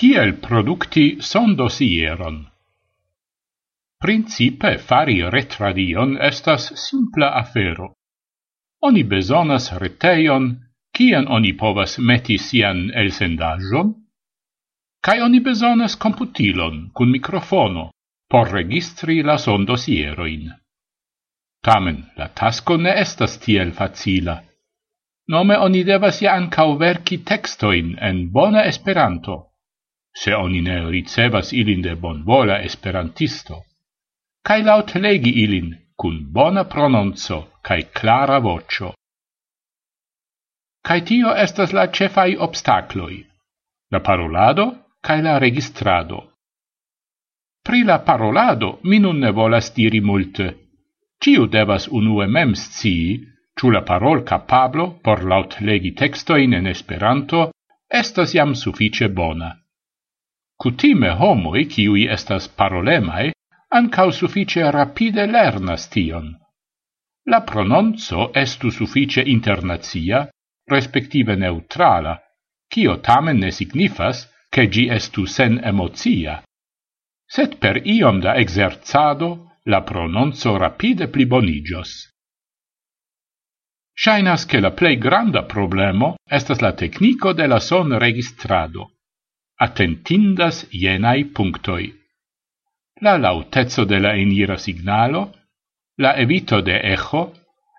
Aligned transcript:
Kiel 0.00 0.38
producti 0.40 1.18
sondosieron? 1.20 2.36
Principe 4.00 4.78
fari 4.78 5.16
retradion 5.34 6.14
estas 6.28 6.70
simpla 6.82 7.26
afero. 7.40 7.88
Oni 8.88 9.02
besonas 9.04 9.66
reteion, 9.82 10.46
kien 10.96 11.28
oni 11.28 11.52
povas 11.52 11.98
meti 11.98 12.38
sian 12.38 12.80
elsendajon, 13.02 13.90
kaj 15.04 15.18
oni 15.26 15.42
besonas 15.50 15.98
computilon 16.06 16.80
cun 16.96 17.12
microfono 17.12 17.84
por 18.30 18.48
registri 18.56 19.18
la 19.22 19.36
sondosieroin. 19.36 20.48
Tamen, 21.60 22.00
la 22.16 22.30
tasco 22.40 22.78
ne 22.80 22.96
estas 23.04 23.36
tiel 23.44 23.76
facila. 23.82 24.40
Nome 25.28 25.60
oni 25.68 25.84
devas 25.84 26.24
ja 26.24 26.40
ancau 26.40 26.78
verci 26.78 27.20
textoin 27.34 27.98
en 28.00 28.30
bona 28.32 28.64
esperanto, 28.64 29.49
se 30.14 30.34
oni 30.34 30.60
ne 30.60 30.90
ricevas 30.90 31.52
ilin 31.52 31.82
de 31.82 31.94
bonvola 31.94 32.60
esperantisto, 32.62 33.62
cae 34.46 34.62
laut 34.62 34.94
legi 34.94 35.32
ilin 35.44 35.76
cun 36.00 36.16
bona 36.32 36.64
prononzo 36.64 37.38
cae 37.62 37.82
clara 37.92 38.38
vocio. 38.38 38.94
Cae 40.86 41.00
tio 41.04 41.34
estas 41.36 41.72
la 41.72 41.86
cefai 41.92 42.36
obstacloi, 42.46 43.26
la 43.92 44.00
parolado 44.00 44.66
cae 45.02 45.22
la 45.22 45.38
registrado. 45.38 46.20
Pri 47.64 47.84
la 47.84 47.98
parolado 47.98 48.78
mi 48.82 48.98
nun 48.98 49.20
ne 49.20 49.30
volas 49.30 49.74
diri 49.76 50.00
multe. 50.00 50.46
Ciu 51.22 51.46
devas 51.46 51.86
unue 51.88 52.26
mem 52.26 52.54
scii, 52.54 53.20
ciu 53.56 53.70
la 53.70 53.82
parol 53.84 54.24
capablo 54.24 54.86
por 55.04 55.24
laut 55.24 55.60
legi 55.60 55.92
textoin 55.92 56.54
en 56.54 56.66
Esperanto 56.66 57.50
estas 57.90 58.32
jam 58.32 58.54
suffice 58.54 59.08
bona. 59.08 59.59
Cutime 60.60 61.10
homoi, 61.16 61.64
ciui 61.72 62.02
estas 62.16 62.46
parolemae, 62.48 63.30
ancau 63.78 64.10
suffice 64.12 64.70
rapide 64.76 65.24
lernas 65.26 65.86
tion. 65.88 66.26
La 67.32 67.40
prononzo 67.50 68.26
estu 68.34 68.68
suffice 68.68 69.24
internazia, 69.36 70.28
respektive 70.68 71.36
neutrala, 71.36 72.12
cio 72.68 72.98
tamen 73.00 73.38
ne 73.38 73.50
signifas 73.50 74.28
che 74.52 74.68
gi 74.68 74.84
estu 74.98 75.24
sen 75.24 75.58
emozia. 75.64 76.42
Set 77.24 77.56
per 77.62 77.80
iom 77.96 78.20
da 78.20 78.36
exerzado 78.36 79.30
la 79.64 79.80
prononzo 79.80 80.56
rapide 80.58 81.08
plibonigios. 81.08 81.90
Shainas 83.96 84.44
che 84.44 84.60
la 84.60 84.72
plei 84.72 84.96
granda 84.98 85.44
problemo 85.44 86.16
estas 86.28 86.60
la 86.60 86.72
tecnico 86.72 87.32
de 87.32 87.46
la 87.46 87.60
son 87.60 87.98
registrado 87.98 88.99
attentindas 89.66 90.66
jenai 90.72 91.24
punctoi. 91.24 91.92
La 93.04 93.16
lautezzo 93.18 93.84
de 93.84 93.98
la 94.00 94.14
enira 94.16 94.56
signalo, 94.58 95.22
la 95.98 96.14
evito 96.16 96.60
de 96.62 96.76
echo, 96.92 97.32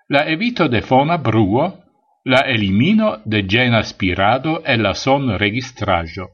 la 0.08 0.22
evito 0.34 0.68
de 0.68 0.80
fona 0.82 1.16
bruo, 1.18 1.66
la 2.24 2.40
elimino 2.54 3.20
de 3.24 3.42
gena 3.48 3.82
spirado 3.82 4.62
e 4.64 4.76
la 4.76 4.94
son 4.94 5.38
registrajo. 5.38 6.30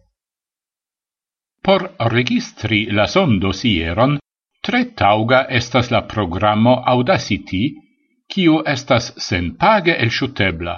Por 1.62 1.94
registri 1.98 2.86
la 2.90 3.06
son 3.06 3.38
dosieron, 3.40 4.18
tre 4.62 4.84
tauga 4.94 5.46
estas 5.48 5.90
la 5.90 6.02
programo 6.06 6.82
Audacity, 6.86 7.64
kiu 8.28 8.60
estas 8.66 9.14
senpage 9.16 9.96
elŝutebla. 9.96 10.76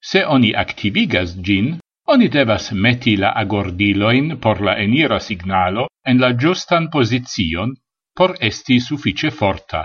Se 0.00 0.24
oni 0.26 0.54
activigas 0.54 1.34
gin, 1.42 1.78
Oni 2.10 2.26
devas 2.26 2.72
meti 2.84 3.12
la 3.16 3.28
agordiloin 3.38 4.32
por 4.44 4.60
la 4.66 4.72
enira 4.84 5.18
signalo 5.22 5.84
en 6.12 6.18
la 6.18 6.32
giustan 6.34 6.88
posizion 6.90 7.74
por 8.16 8.34
esti 8.48 8.80
suffice 8.80 9.30
forta. 9.30 9.84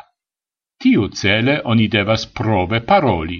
Tiu 0.81 1.05
cele 1.19 1.59
oni 1.73 1.87
devas 1.87 2.25
prove 2.39 2.81
paroli. 2.81 3.39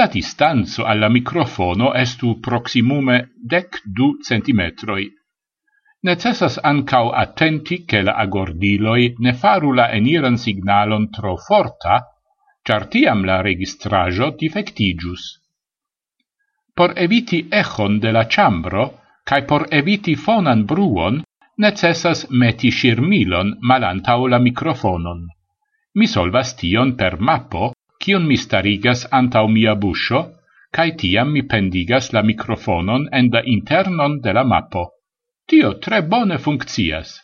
La 0.00 0.06
distanzo 0.06 0.84
alla 0.84 1.08
microfono 1.08 1.92
estu 1.92 2.40
proximume 2.40 3.20
dec 3.36 3.82
du 3.84 4.08
centimetroi. 4.28 5.06
Necessas 6.08 6.58
ancau 6.62 7.10
attenti 7.10 7.84
che 7.84 8.00
la 8.02 8.14
agordiloi 8.24 9.14
ne 9.18 9.32
faru 9.34 9.72
la 9.72 9.90
eniran 9.90 10.38
signalon 10.38 11.10
tro 11.10 11.36
forta, 11.36 12.04
char 12.62 12.88
tiam 12.88 13.24
la 13.24 13.42
registrajo 13.42 14.30
defectigius 14.40 15.34
por 16.76 16.92
eviti 16.96 17.38
echon 17.50 17.98
de 18.00 18.12
la 18.12 18.24
chambro, 18.28 18.84
cae 19.24 19.42
por 19.48 19.66
eviti 19.70 20.14
fonan 20.14 20.66
bruon, 20.70 21.22
necessas 21.64 22.26
meti 22.30 22.70
shirmilon 22.70 23.56
malantau 23.60 24.28
la 24.28 24.38
microfonon. 24.38 25.22
Mi 25.96 26.06
solvas 26.06 26.52
tion 26.60 26.92
per 27.00 27.16
mappo, 27.18 27.72
cion 28.02 28.26
mi 28.28 28.36
starigas 28.36 29.06
antau 29.18 29.48
mia 29.48 29.74
buscio, 29.74 30.20
cae 30.70 30.92
tiam 31.00 31.32
mi 31.32 31.42
pendigas 31.42 32.12
la 32.12 32.22
microfonon 32.22 33.08
en 33.10 33.30
da 33.32 33.40
internon 33.56 34.20
de 34.20 34.32
la 34.36 34.44
mappo. 34.44 34.84
Tio 35.48 35.78
tre 35.78 36.02
bone 36.02 36.36
funccias. 36.38 37.16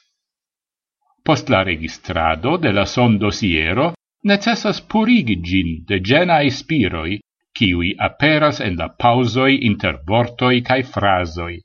Post 1.22 1.50
la 1.50 1.62
registrado 1.62 2.56
de 2.56 2.72
la 2.72 2.86
son 2.86 3.18
dosiero, 3.18 3.92
necessas 4.24 4.80
purigi 4.80 5.36
gin 5.44 5.84
de 5.86 6.00
gena 6.00 6.40
ispiroi, 6.42 7.20
kiui 7.62 7.94
aperas 8.08 8.58
en 8.66 8.74
la 8.80 8.88
pausoi 9.02 9.60
inter 9.68 10.00
vortoi 10.08 10.62
cae 10.66 10.82
frasoi. 10.82 11.60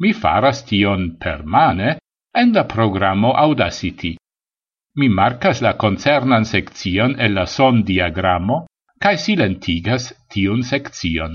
Mi 0.00 0.12
faras 0.14 0.62
tion 0.68 1.16
permane 1.24 1.96
en 2.40 2.52
la 2.54 2.64
programo 2.74 3.32
Audacity. 3.44 4.12
Mi 4.98 5.08
marcas 5.08 5.62
la 5.66 5.72
concernan 5.84 6.44
seccion 6.44 7.16
el 7.18 7.34
la 7.34 7.46
son 7.46 7.82
diagramo 7.88 8.66
cae 9.02 9.18
silentigas 9.24 10.06
tion 10.30 10.62
seccion. 10.62 11.34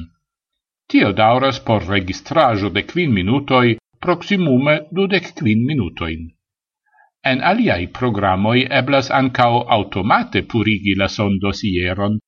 Tio 0.88 1.12
dauras 1.12 1.60
por 1.60 1.84
registrajo 1.88 2.70
de 2.70 2.86
quin 2.88 3.12
minutoi 3.12 3.78
proximume 4.00 4.76
dudec 4.96 5.34
quin 5.36 5.68
minutoin. 5.68 6.30
En 7.32 7.44
aliai 7.52 7.88
programoi 8.00 8.68
eblas 8.80 9.12
ancao 9.12 9.64
automate 9.78 10.44
purigi 10.44 10.96
la 10.96 11.08
son 11.08 11.40
dosieron, 11.40 12.20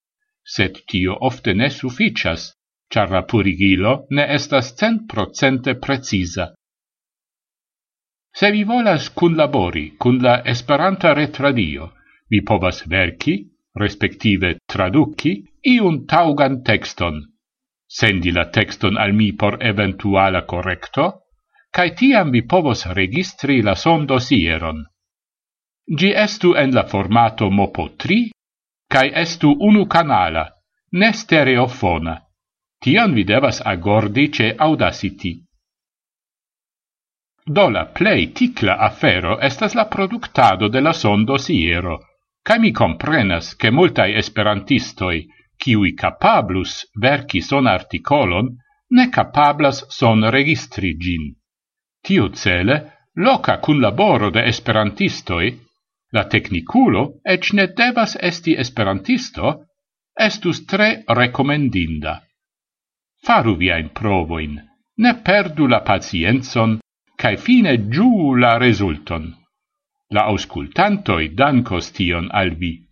sed 0.45 0.83
tio 0.87 1.17
ofte 1.21 1.53
ne 1.53 1.69
sufficias, 1.69 2.53
char 2.93 3.11
la 3.11 3.23
purigilo 3.25 4.05
ne 4.11 4.27
estas 4.35 4.75
cent 4.79 5.07
procente 5.09 5.75
precisa. 5.85 6.53
Se 8.35 8.51
vi 8.51 8.63
volas 8.63 9.09
cunlabori 9.09 9.85
cun 9.97 10.19
la 10.21 10.41
Esperanta 10.53 11.13
retradio, 11.13 11.91
vi 12.29 12.41
povas 12.43 12.83
verci, 12.87 13.35
respektive 13.79 14.57
traduci, 14.67 15.33
iun 15.71 16.05
taugan 16.05 16.61
texton. 16.63 17.21
Sendi 17.87 18.31
la 18.31 18.49
texton 18.51 18.97
al 18.97 19.13
mi 19.13 19.31
por 19.33 19.57
eventuala 19.61 20.43
correcto, 20.45 21.05
cae 21.71 21.93
tiam 21.95 22.31
vi 22.31 22.43
povos 22.43 22.85
registri 22.99 23.61
la 23.61 23.75
son 23.75 24.05
dosieron. 24.05 24.83
Gi 25.99 26.11
estu 26.27 26.55
en 26.55 26.73
la 26.73 26.83
formato 26.91 27.49
MOPO 27.51 27.89
3 28.03 28.21
cae 28.87 29.11
estu 29.21 29.55
unu 29.59 29.85
canala, 29.87 30.45
ne 30.91 31.11
stereofona. 31.13 32.21
Tian 32.81 33.13
vi 33.13 33.23
devas 33.23 33.61
agordi 33.65 34.31
ce 34.31 34.53
Audacity. 34.57 35.33
Do 37.45 37.69
la 37.69 37.85
plei 37.85 38.31
ticla 38.31 38.77
afero 38.77 39.39
estas 39.39 39.75
la 39.75 39.85
productado 39.85 40.67
de 40.67 40.81
la 40.81 40.93
sondo 40.93 41.37
siero, 41.37 41.99
cae 42.41 42.59
mi 42.59 42.71
comprenas 42.71 43.55
che 43.55 43.71
multai 43.71 44.15
esperantistoi, 44.15 45.25
ciui 45.57 45.93
capablus 45.93 46.89
verci 46.99 47.41
son 47.41 47.67
articolon, 47.67 48.47
ne 48.89 49.09
capablas 49.09 49.85
son 49.89 50.29
registri 50.29 50.95
gin. 50.97 51.33
Tiu 52.01 52.29
cele, 52.29 52.75
loca 53.15 53.59
cun 53.59 53.79
laboro 53.79 54.29
de 54.29 54.43
esperantistoi 54.45 55.47
la 56.15 56.23
techniculo, 56.31 57.01
ec 57.35 57.51
ne 57.53 57.67
devas 57.77 58.15
esti 58.29 58.55
esperantisto, 58.63 59.55
estus 60.27 60.63
tre 60.65 61.03
recomendinda. 61.19 62.21
Faru 63.25 63.55
viain 63.59 63.89
provoin, 63.99 64.55
ne 65.03 65.13
perdu 65.27 65.67
la 65.67 65.81
pacienzon, 65.83 66.79
cae 67.19 67.37
fine 67.37 67.75
giu 67.91 68.35
la 68.35 68.57
resulton. 68.57 69.33
La 70.15 70.27
auscultantoi 70.31 71.33
dancos 71.33 71.91
tion 71.91 72.29
al 72.31 72.55
vi. 72.55 72.84